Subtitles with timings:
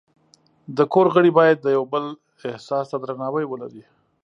[0.77, 2.05] د کور غړي باید د یو بل
[2.49, 3.83] احساس ته درناوی ولري.